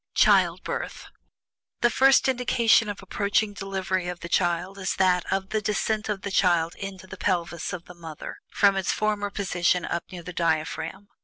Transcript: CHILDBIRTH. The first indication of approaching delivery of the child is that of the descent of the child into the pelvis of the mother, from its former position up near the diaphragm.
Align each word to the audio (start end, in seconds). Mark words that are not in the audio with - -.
CHILDBIRTH. 0.15 1.05
The 1.81 1.91
first 1.91 2.27
indication 2.27 2.89
of 2.89 3.03
approaching 3.03 3.53
delivery 3.53 4.07
of 4.07 4.21
the 4.21 4.29
child 4.29 4.79
is 4.79 4.95
that 4.95 5.31
of 5.31 5.49
the 5.49 5.61
descent 5.61 6.09
of 6.09 6.23
the 6.23 6.31
child 6.31 6.73
into 6.79 7.05
the 7.05 7.17
pelvis 7.17 7.71
of 7.71 7.85
the 7.85 7.93
mother, 7.93 8.37
from 8.49 8.75
its 8.75 8.91
former 8.91 9.29
position 9.29 9.85
up 9.85 10.05
near 10.11 10.23
the 10.23 10.33
diaphragm. 10.33 11.07